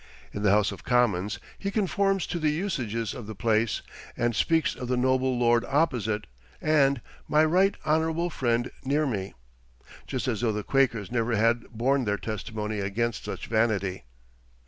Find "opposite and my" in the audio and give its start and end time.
5.65-7.45